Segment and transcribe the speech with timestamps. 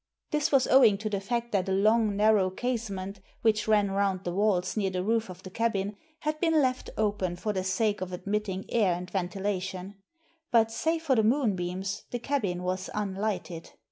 [0.31, 4.33] This was owing to the fact that a long narrow casement, which ran round the
[4.33, 8.11] walls near the roof of the cabin, had been left open for the sake of
[8.11, 9.93] admitting air and ventilation;
[10.49, 13.69] but» save for the moonbeams, the cabin was unlighted.